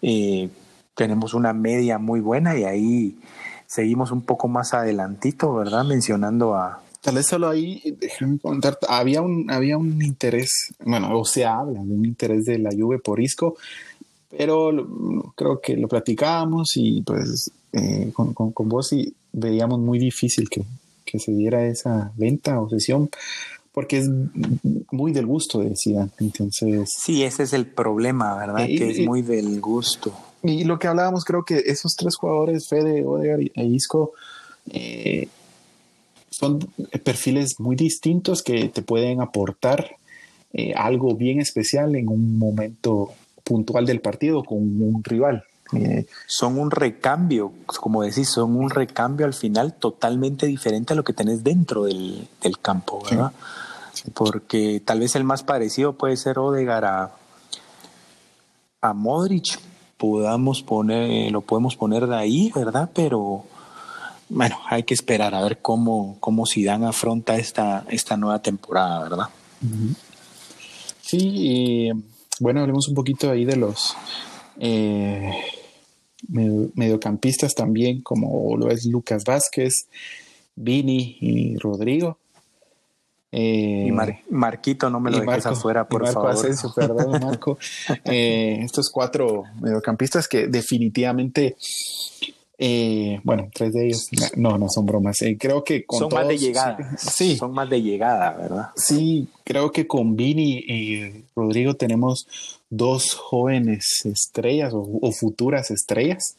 [0.00, 0.48] eh,
[0.94, 3.18] tenemos una media muy buena y ahí
[3.66, 5.84] seguimos un poco más adelantito, ¿verdad?
[5.84, 11.26] Mencionando a, Tal vez solo ahí, déjame contar, había un, había un interés, bueno, o
[11.26, 13.56] se habla de un interés de la Juve por Isco,
[14.30, 14.72] pero
[15.36, 20.62] creo que lo platicábamos y pues eh, con, con, vos y veíamos muy difícil que,
[21.04, 23.10] que, se diera esa venta o sesión
[23.70, 24.08] porque es
[24.90, 26.88] muy del gusto de Zidane, entonces...
[26.96, 28.64] Sí, ese es el problema, ¿verdad?
[28.66, 30.14] que es muy del gusto.
[30.44, 34.12] Y lo que hablábamos, creo que esos tres jugadores, Fede, Odegaard e Isco,
[34.70, 35.28] eh,
[36.28, 36.58] son
[37.02, 39.96] perfiles muy distintos que te pueden aportar
[40.52, 45.44] eh, algo bien especial en un momento puntual del partido con un rival.
[45.72, 51.04] Eh, son un recambio, como decís, son un recambio al final totalmente diferente a lo
[51.04, 52.28] que tenés dentro del,
[52.60, 53.32] campo, ¿verdad?
[54.12, 57.12] Porque tal vez el más parecido puede ser Odegar a,
[58.82, 59.58] a Modric,
[59.96, 62.90] podamos poner, lo podemos poner de ahí, ¿verdad?
[62.94, 63.44] Pero
[64.28, 69.28] bueno, hay que esperar a ver cómo, cómo Zidane afronta esta, esta nueva temporada, ¿verdad?
[71.00, 71.90] Sí, y
[72.40, 73.94] bueno, hablemos un poquito ahí de los
[74.58, 75.30] eh,
[76.28, 79.86] mediocampistas también, como lo es Lucas Vázquez,
[80.56, 82.18] Vini y Rodrigo.
[83.36, 83.92] Eh, y
[84.30, 86.30] Marquito, no me lo dejes afuera, por Marco favor.
[86.30, 87.58] Asensio, perdón, Marco.
[88.04, 91.56] Eh, estos cuatro mediocampistas que definitivamente
[92.56, 95.20] eh, bueno, tres de ellos, no, no son bromas.
[95.22, 96.96] Eh, creo que con son más de llegada.
[96.96, 98.68] Sí, son más de llegada, ¿verdad?
[98.76, 102.28] Sí, creo que con Vini y Rodrigo tenemos
[102.70, 106.36] dos jóvenes estrellas o, futuras estrellas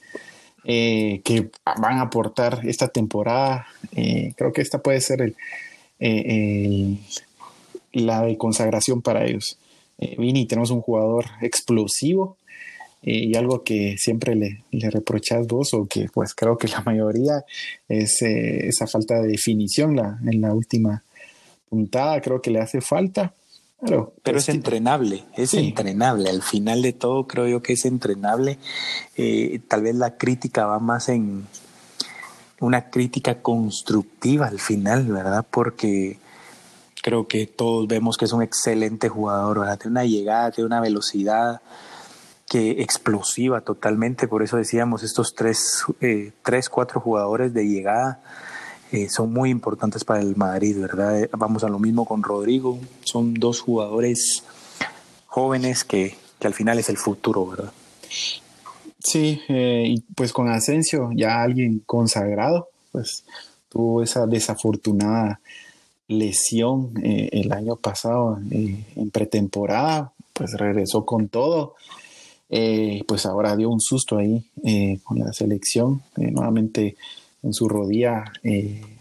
[0.63, 3.67] eh, que van a aportar esta temporada.
[3.91, 5.35] creo que esta puede ser el,
[7.93, 9.57] la de consagración para ellos.
[10.17, 12.37] Vini, tenemos un jugador explosivo
[13.07, 17.45] y algo que siempre le, le reprochas vos o que pues creo que la mayoría
[17.87, 21.03] es eh, esa falta de definición la, en la última
[21.69, 23.33] puntada, creo que le hace falta.
[23.79, 26.29] Pero, pero es entrenable, es entrenable.
[26.29, 28.57] Al final de todo creo yo que es entrenable.
[29.15, 31.45] Eh, tal vez la crítica va más en
[32.59, 35.45] una crítica constructiva al final, ¿verdad?
[35.49, 36.19] Porque
[37.01, 39.77] creo que todos vemos que es un excelente jugador, ¿verdad?
[39.77, 41.61] Tiene una llegada, tiene una velocidad,
[42.47, 48.21] que explosiva totalmente, por eso decíamos, estos tres, eh, tres cuatro jugadores de llegada
[48.91, 51.21] eh, son muy importantes para el Madrid, ¿verdad?
[51.21, 54.43] Eh, vamos a lo mismo con Rodrigo, son dos jugadores
[55.25, 57.71] jóvenes que, que al final es el futuro, ¿verdad?
[59.07, 63.23] Sí, y pues con Asensio, ya alguien consagrado, pues
[63.69, 65.39] tuvo esa desafortunada
[66.07, 71.75] lesión el año pasado en pretemporada, pues regresó con todo
[72.49, 76.95] eh, pues ahora dio un susto ahí eh, con la selección, eh, nuevamente
[77.41, 78.23] en su rodilla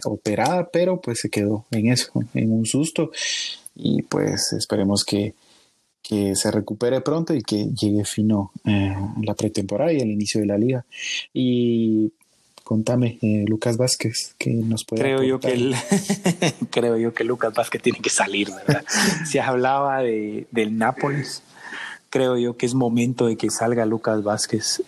[0.05, 3.11] operada, pero pues se quedó en eso, en un susto
[3.75, 5.35] y pues esperemos que,
[6.05, 10.59] que se recupere pronto y que llegue fino la pretemporada y el inicio de la
[10.59, 10.85] liga.
[11.33, 12.13] Y
[12.63, 15.75] contame, Lucas Vázquez, que nos puede creo yo que
[16.71, 18.85] creo yo que Lucas Vázquez tiene que salir, ¿verdad?
[19.27, 21.43] Se hablaba de, del Nápoles
[22.15, 24.85] creo yo que es momento de que salga Lucas Vázquez.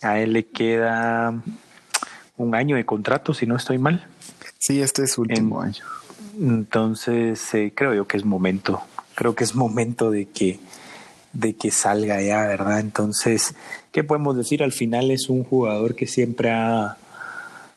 [0.00, 1.34] A él le queda
[2.38, 4.06] un año de contrato, si no estoy mal.
[4.58, 5.84] Sí, este es su último año.
[6.40, 8.80] Entonces, eh, creo yo que es momento.
[9.22, 10.58] Creo que es momento de que,
[11.32, 12.80] de que salga ya, ¿verdad?
[12.80, 13.54] Entonces,
[13.92, 14.64] ¿qué podemos decir?
[14.64, 16.96] Al final es un jugador que siempre ha,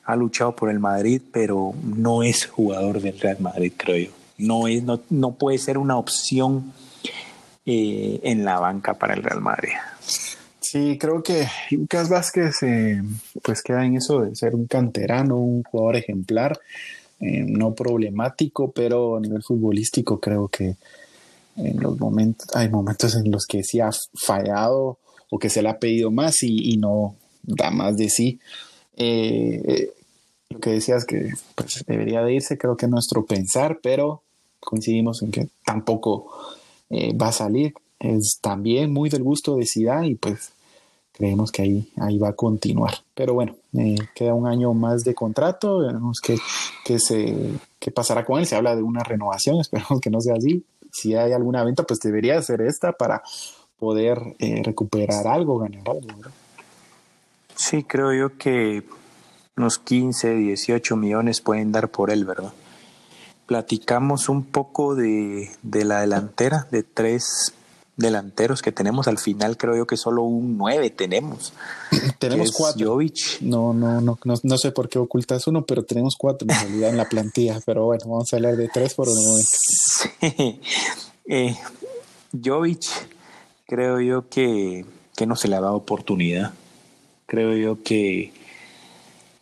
[0.06, 4.12] ha luchado por el Madrid, pero no es jugador del Real Madrid, creo yo.
[4.40, 6.74] No, es, no, no puede ser una opción
[7.64, 9.74] eh, en la banca para el Real Madrid.
[10.60, 13.04] Sí, creo que Lucas Vázquez eh,
[13.44, 16.60] pues queda en eso de ser un canterano, un jugador ejemplar,
[17.20, 20.78] eh, no problemático, pero a nivel futbolístico creo que
[21.56, 24.98] en los momentos, hay momentos en los que sí ha fallado
[25.30, 28.40] o que se le ha pedido más y, no da más de sí.
[28.98, 34.22] lo que decías que pues, debería de irse, creo que nuestro pensar, pero
[34.60, 36.28] coincidimos en que tampoco
[36.90, 37.74] eh, va a salir.
[38.00, 40.52] Es también muy del gusto de Zidane y pues
[41.14, 42.96] creemos que ahí, ahí va a continuar.
[43.14, 47.34] Pero bueno, eh, queda un año más de contrato, veremos qué, se,
[47.80, 48.46] qué pasará con él.
[48.46, 50.64] Se habla de una renovación, esperamos que no sea así.
[50.96, 53.22] Si hay alguna venta, pues debería ser esta para
[53.78, 56.30] poder eh, recuperar algo, ganar algo.
[57.56, 58.84] Sí, creo yo que
[59.58, 62.54] unos 15, 18 millones pueden dar por él, ¿verdad?
[63.46, 67.54] platicamos un poco de, la delantera, de tres
[67.98, 69.08] delanteros que tenemos.
[69.08, 71.54] Al final creo yo que solo un nueve tenemos.
[72.20, 72.94] tenemos cuatro.
[72.94, 73.42] Jovic.
[73.42, 76.98] No, no, no, no, sé por qué ocultas uno, pero tenemos cuatro en realidad en
[76.98, 77.60] la plantilla.
[77.66, 79.50] Pero bueno, vamos a hablar de tres por un momento.
[79.50, 80.60] Sí.
[81.28, 81.56] Eh,
[82.44, 82.86] Jovic,
[83.66, 86.54] creo yo que, que no se le ha dado oportunidad.
[87.26, 88.32] Creo yo que,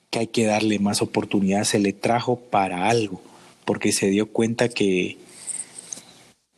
[0.10, 1.66] que hay que darle más oportunidad.
[1.66, 3.22] Se le trajo para algo
[3.66, 5.18] porque se dio cuenta que,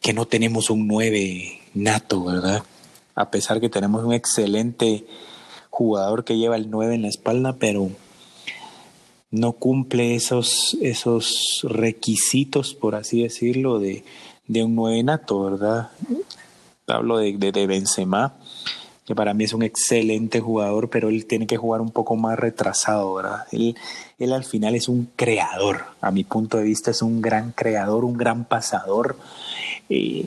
[0.01, 2.63] que no tenemos un 9 nato, ¿verdad?
[3.13, 5.05] A pesar que tenemos un excelente
[5.69, 7.91] jugador que lleva el 9 en la espalda, pero
[9.31, 14.03] no cumple esos, esos requisitos, por así decirlo, de,
[14.47, 15.89] de un nueve nato, ¿verdad?
[16.88, 18.35] Hablo de, de, de Benzema,
[19.05, 22.39] que para mí es un excelente jugador, pero él tiene que jugar un poco más
[22.39, 23.45] retrasado, ¿verdad?
[23.51, 23.75] Él,
[24.19, 28.05] él al final es un creador, a mi punto de vista es un gran creador,
[28.05, 29.17] un gran pasador.
[29.89, 30.25] Eh,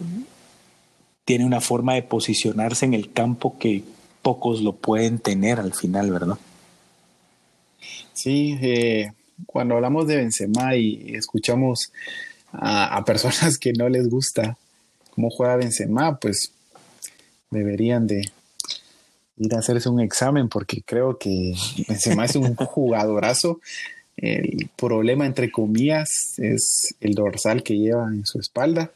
[1.29, 3.85] tiene una forma de posicionarse en el campo que
[4.23, 6.39] pocos lo pueden tener al final, ¿verdad?
[8.15, 9.13] Sí, eh,
[9.45, 11.93] cuando hablamos de Benzema y escuchamos
[12.51, 14.57] a, a, personas que no les gusta
[15.11, 16.51] cómo juega Benzema, pues
[17.51, 18.23] deberían de
[19.37, 21.55] ir a hacerse un examen porque creo que
[21.87, 23.61] Benzema es un jugadorazo.
[24.17, 28.91] El problema, entre comillas, es el dorsal que lleva en su espalda.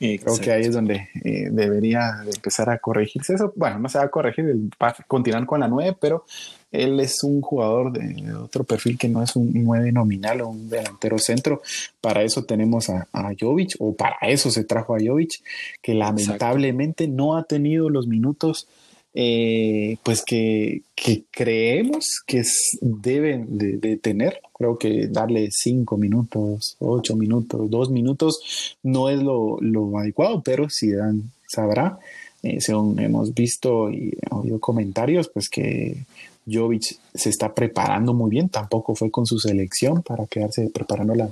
[0.00, 0.34] Exacto.
[0.34, 3.52] Creo que ahí es donde eh, debería de empezar a corregirse eso.
[3.56, 4.44] Bueno, no se va a corregir,
[4.82, 6.24] va a continuar con la 9, pero
[6.70, 10.68] él es un jugador de otro perfil que no es un 9 nominal o un
[10.68, 11.62] delantero centro.
[12.00, 15.42] Para eso tenemos a, a Jovic, o para eso se trajo a Jovic,
[15.82, 17.22] que lamentablemente Exacto.
[17.22, 18.68] no ha tenido los minutos
[19.14, 22.42] eh, pues que, que, creemos que
[22.80, 24.40] deben de, de, tener.
[24.58, 30.68] Creo que darle cinco minutos, ocho minutos, dos minutos no es lo, lo adecuado, pero
[30.68, 31.98] si Dan sabrá.
[32.42, 36.04] Eh, según hemos visto y oído comentarios, pues que
[36.46, 38.48] Jovic se está preparando muy bien.
[38.48, 41.30] Tampoco fue con su selección para quedarse preparando la,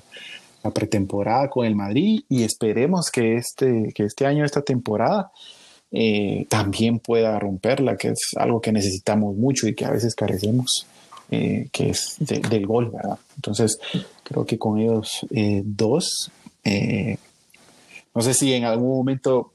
[0.63, 5.31] la pretemporada con el Madrid y esperemos que este, que este año, esta temporada,
[5.93, 10.87] eh, también pueda romperla, que es algo que necesitamos mucho y que a veces carecemos,
[11.31, 13.19] eh, que es de, del gol, ¿verdad?
[13.37, 13.79] Entonces,
[14.23, 16.31] creo que con ellos eh, dos,
[18.15, 19.53] no sé si en algún momento,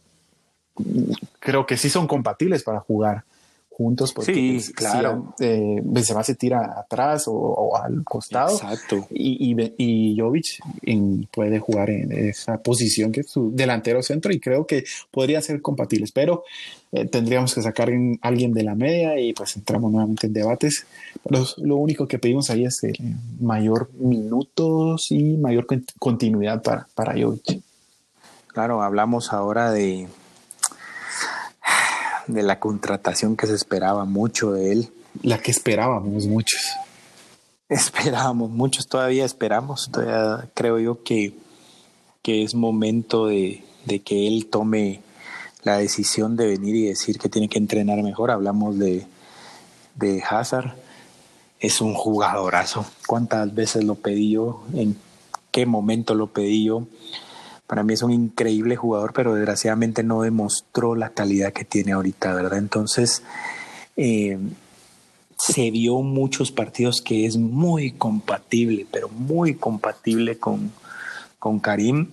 [1.39, 3.25] creo que sí son compatibles para jugar
[3.71, 5.33] juntos porque sí, pues, claro.
[5.37, 9.07] Si, eh, Benzema se tira atrás o, o al costado Exacto.
[9.09, 14.33] Y, y, y Jovic en, puede jugar en esa posición que es su delantero centro
[14.33, 16.43] y creo que podrían ser compatibles pero
[16.91, 20.85] eh, tendríamos que sacar a alguien de la media y pues entramos nuevamente en debates
[21.23, 22.93] pero lo único que pedimos ahí es eh,
[23.39, 25.65] mayor minutos y mayor
[25.97, 27.61] continuidad para, para Jovic
[28.47, 30.07] claro hablamos ahora de
[32.33, 34.89] de la contratación que se esperaba mucho de él.
[35.23, 36.61] La que esperábamos muchos.
[37.69, 41.33] Esperábamos muchos, todavía esperamos, todavía creo yo que,
[42.21, 45.01] que es momento de, de, que él tome
[45.63, 48.29] la decisión de venir y decir que tiene que entrenar mejor.
[48.29, 49.07] Hablamos de,
[49.95, 50.75] de Hazard,
[51.61, 52.85] es un jugadorazo.
[53.07, 54.63] ¿Cuántas veces lo pedí yo?
[54.73, 54.97] ¿En
[55.51, 56.87] qué momento lo pedí yo?
[57.71, 62.33] Para mí es un increíble jugador, pero desgraciadamente no demostró la calidad que tiene ahorita,
[62.33, 62.59] ¿verdad?
[62.59, 63.23] Entonces,
[63.95, 64.37] eh,
[65.37, 70.73] se vio muchos partidos que es muy compatible, pero muy compatible con,
[71.39, 72.09] con Karim.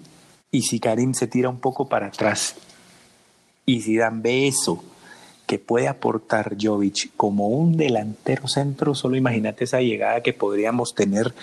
[0.52, 2.54] Y si Karim se tira un poco para atrás
[3.66, 4.84] y si dan ve eso
[5.48, 11.34] que puede aportar Jovic como un delantero centro, solo imagínate esa llegada que podríamos tener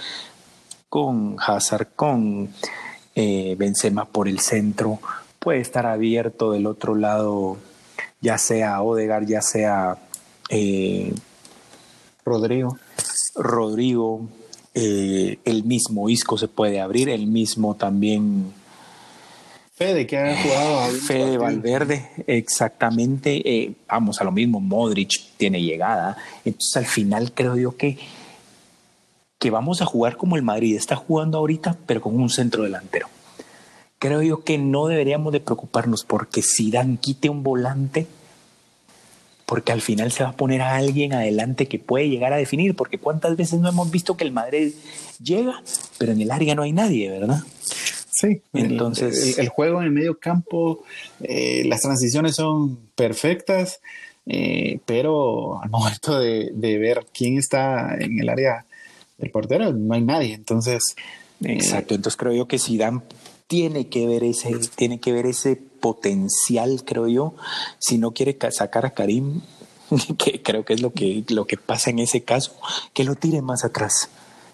[0.87, 2.53] con Hazard, con
[3.15, 4.99] eh, Benzema por el centro,
[5.39, 7.57] puede estar abierto del otro lado,
[8.21, 9.97] ya sea Odegar, ya sea
[10.49, 11.13] eh,
[12.25, 12.77] Rodrigo.
[13.35, 14.27] Rodrigo,
[14.73, 18.53] eh, el mismo Isco se puede abrir, el mismo también.
[19.75, 20.91] Fede, que ha jugado.
[20.91, 23.41] Fede Valverde, exactamente.
[23.45, 26.17] Eh, vamos a lo mismo, Modric tiene llegada.
[26.43, 27.97] Entonces al final creo yo que
[29.45, 33.07] que vamos a jugar como el Madrid está jugando ahorita, pero con un centro delantero.
[33.99, 38.07] Creo yo que no deberíamos de preocuparnos porque si Dan quite un volante,
[39.45, 42.75] porque al final se va a poner a alguien adelante que puede llegar a definir,
[42.75, 44.73] porque cuántas veces no hemos visto que el Madrid
[45.21, 45.61] llega,
[45.99, 47.43] pero en el área no hay nadie, ¿verdad?
[48.09, 50.83] Sí, entonces el, el juego en el medio campo,
[51.21, 53.79] eh, las transiciones son perfectas,
[54.25, 58.65] eh, pero al momento de, de ver quién está en el área
[59.17, 60.95] el portero no hay nadie, entonces.
[61.41, 63.01] Exacto, eh, entonces creo yo que Zidane
[63.47, 67.35] tiene que ver ese, tiene que ver ese potencial, creo yo.
[67.79, 69.41] Si no quiere sacar a Karim,
[70.17, 72.53] que creo que es lo que, lo que pasa en ese caso,
[72.93, 74.09] que lo tire más atrás,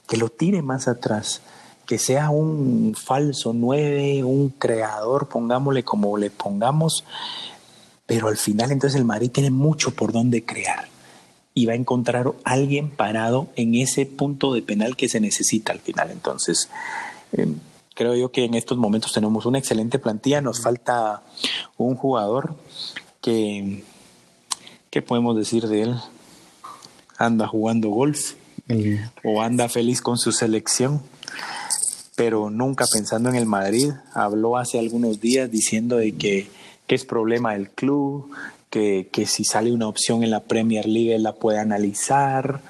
[0.07, 1.41] que lo tire más atrás,
[1.85, 7.03] que sea un falso nueve, un creador, pongámosle como le pongamos,
[8.05, 10.91] pero al final entonces el Madrid tiene mucho por donde crear
[11.53, 15.79] y va a encontrar alguien parado en ese punto de penal que se necesita al
[15.79, 16.11] final.
[16.11, 16.69] Entonces,
[17.33, 17.47] eh,
[17.93, 21.23] creo yo que en estos momentos tenemos una excelente plantilla, nos falta
[21.77, 22.55] un jugador
[23.21, 23.83] que,
[24.89, 25.95] ¿qué podemos decir de él?
[27.17, 28.33] Anda jugando golf
[29.23, 31.01] o anda feliz con su selección.
[32.15, 33.91] pero nunca pensando en el Madrid.
[34.13, 36.49] Habló hace algunos días diciendo de que,
[36.85, 38.29] que es problema del club,
[38.71, 42.61] que, que, si sale una opción en la Premier League él la puede analizar,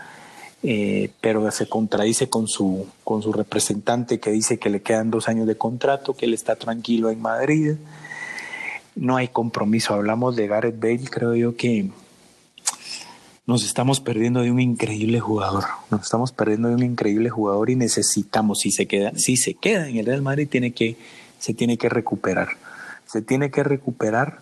[0.63, 5.27] eh, pero se contradice con su, con su representante que dice que le quedan dos
[5.29, 7.75] años de contrato, que él está tranquilo en Madrid.
[8.95, 9.93] No hay compromiso.
[9.93, 11.89] Hablamos de Gareth Bale, creo yo que
[13.47, 15.65] nos estamos perdiendo de un increíble jugador.
[15.89, 19.89] Nos estamos perdiendo de un increíble jugador y necesitamos, si se queda, si se queda
[19.89, 20.95] en el Real Madrid, tiene que,
[21.39, 22.49] se tiene que recuperar.
[23.07, 24.39] Se tiene que recuperar,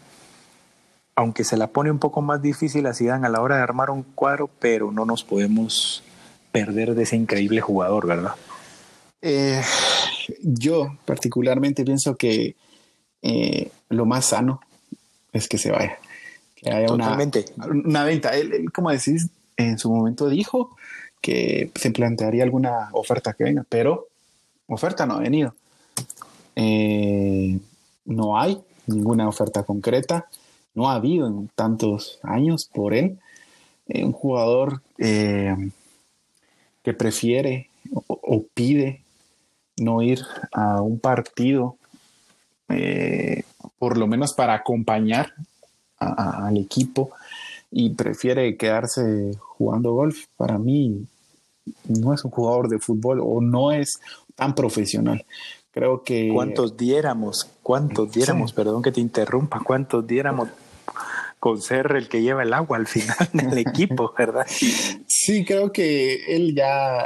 [1.19, 3.89] aunque se la pone un poco más difícil a Zidane a la hora de armar
[3.89, 6.01] un cuadro, pero no nos podemos
[6.53, 8.35] perder de ese increíble jugador, ¿verdad?
[9.21, 9.61] Eh,
[10.41, 12.55] yo particularmente pienso que
[13.21, 14.61] eh, lo más sano
[15.33, 15.97] es que se vaya
[16.55, 17.17] que haya una,
[17.67, 18.29] una, venta.
[18.37, 20.77] Él, como decís, en su momento dijo
[21.19, 24.07] que se plantearía alguna oferta que venga, pero
[24.67, 25.53] oferta no ha venido.
[26.55, 27.59] Eh,
[28.05, 30.29] no hay ninguna oferta concreta,
[30.73, 33.19] no ha habido en tantos años por él.
[33.87, 35.55] Eh, un jugador eh,
[36.83, 37.69] que prefiere
[38.07, 39.01] o, pide
[39.77, 41.77] no ir a un partido,
[43.79, 45.33] por lo menos para acompañar
[45.97, 47.11] al equipo
[47.71, 51.05] y prefiere quedarse jugando golf, para mí
[51.87, 53.99] no es un jugador de fútbol o no es
[54.35, 55.25] tan profesional.
[55.79, 56.29] Creo que...
[56.33, 57.47] ¿Cuántos diéramos?
[57.63, 58.51] ¿Cuántos diéramos?
[58.51, 59.61] Perdón que te interrumpa.
[59.63, 60.49] ¿Cuántos diéramos
[61.39, 64.45] con ser el que lleva el agua al final del equipo, verdad?
[65.07, 67.05] Sí, creo que él ya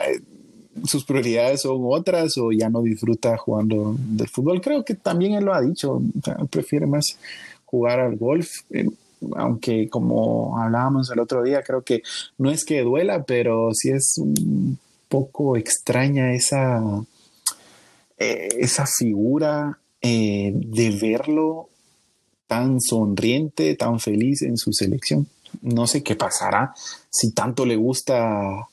[0.86, 4.60] sus prioridades son otras o ya no disfruta jugando del fútbol.
[4.60, 6.02] Creo que también él lo ha dicho,
[6.50, 7.20] prefiere más
[7.66, 8.90] jugar al golf, eh,
[9.36, 12.02] aunque como hablábamos el otro día, creo que
[12.40, 16.82] no es que duela, pero sí es un poco extraña esa,
[18.18, 21.70] eh, esa figura eh, de verlo
[22.48, 25.28] tan sonriente, tan feliz en su selección.
[25.62, 26.74] No sé qué pasará
[27.10, 28.68] si tanto le gusta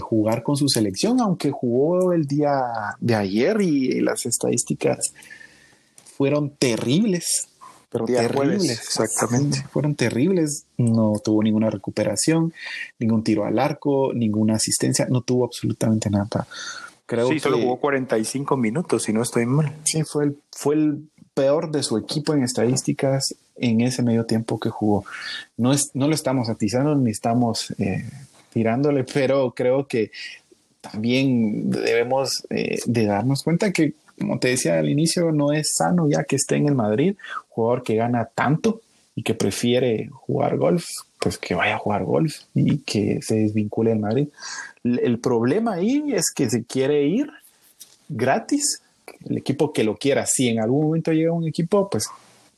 [0.00, 2.50] jugar con su selección, aunque jugó el día
[2.98, 5.12] de ayer y las estadísticas
[6.16, 7.48] fueron terribles
[7.90, 8.70] pero terribles.
[8.70, 9.64] exactamente.
[9.70, 10.64] fueron terribles.
[10.76, 12.52] No tuvo ninguna recuperación,
[12.98, 16.46] ningún tiro al arco, ninguna asistencia, no tuvo absolutamente nada.
[17.08, 19.74] Creo sí, solo jugó 45 minutos, si no estoy mal.
[19.84, 24.60] Sí, fue el, fue el peor de su equipo en estadísticas en ese medio tiempo
[24.60, 25.06] que jugó.
[25.56, 28.04] No, es, no lo estamos atizando ni estamos eh,
[28.52, 30.10] tirándole, pero creo que
[30.82, 36.10] también debemos eh, de darnos cuenta que como te decía al inicio, no es sano
[36.10, 37.16] ya que esté en el Madrid,
[37.48, 38.82] jugador que gana tanto
[39.18, 40.86] y que prefiere jugar golf,
[41.18, 44.28] pues que vaya a jugar golf y que se desvincule del Madrid.
[44.84, 47.28] El problema ahí es que se quiere ir
[48.08, 48.80] gratis,
[49.28, 52.08] el equipo que lo quiera, si en algún momento llega un equipo, pues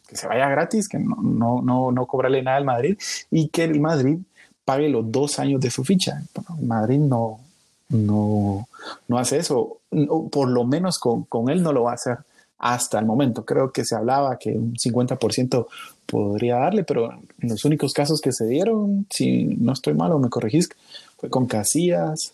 [0.06, 2.98] que se vaya gratis, que no, no, no, no cobrarle nada al Madrid
[3.30, 4.18] y que el Madrid
[4.62, 6.22] pague los dos años de su ficha.
[6.60, 7.40] Madrid no,
[7.88, 8.68] no,
[9.08, 9.78] no hace eso,
[10.30, 12.18] por lo menos con, él no lo va a hacer
[12.58, 13.46] hasta el momento.
[13.46, 15.66] Creo que se hablaba que un 50%
[16.10, 20.18] podría darle, pero en los únicos casos que se dieron, si no estoy mal o
[20.18, 20.68] me corregís,
[21.16, 22.32] fue con Casillas,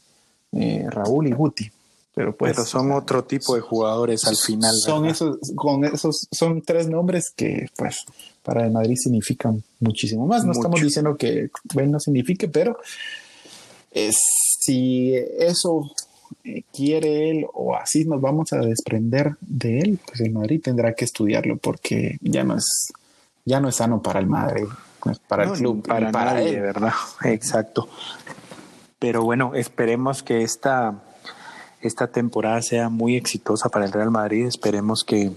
[0.52, 1.70] eh, Raúl y Guti.
[2.14, 4.72] Pero, pues, son otro tipo de jugadores al final.
[4.74, 8.06] Son esos, con esos, son tres nombres que, pues,
[8.42, 10.42] para el Madrid significan muchísimo más.
[10.42, 12.78] No estamos diciendo que Ben no signifique, pero
[13.90, 14.16] es
[14.60, 15.90] si eso
[16.44, 20.94] eh, quiere él o así nos vamos a desprender de él, pues el Madrid tendrá
[20.94, 22.92] que estudiarlo porque ya no es,
[23.46, 24.66] ya no es sano para el Madrid,
[25.28, 26.92] para el club, para, para nadie, ¿verdad?
[27.24, 27.88] Exacto.
[28.98, 30.94] Pero bueno, esperemos que esta,
[31.80, 34.46] esta temporada sea muy exitosa para el Real Madrid.
[34.46, 35.30] Esperemos que,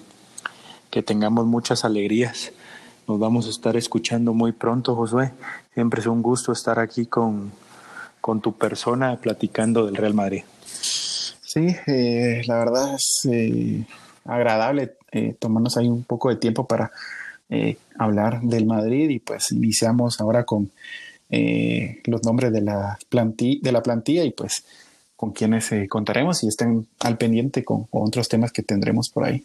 [0.90, 2.52] que tengamos muchas alegrías.
[3.08, 5.34] Nos vamos a estar escuchando muy pronto, Josué.
[5.76, 7.52] Siempre es un gusto estar aquí con,
[8.22, 10.44] con tu persona platicando del Real Madrid.
[10.64, 13.86] Sí, eh, la verdad es eh,
[14.26, 16.92] agradable eh, tomarnos ahí un poco de tiempo para
[17.98, 20.72] hablar del Madrid y pues iniciamos ahora con
[21.30, 24.64] los nombres de la, plantilla, de la plantilla y pues
[25.16, 29.44] con quienes contaremos y estén al pendiente con otros temas que tendremos por ahí.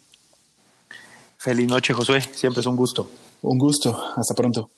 [1.37, 2.21] Feliz noche, Josué.
[2.21, 3.09] Siempre es un gusto.
[3.43, 3.95] Un gusto.
[4.15, 4.71] Hasta pronto.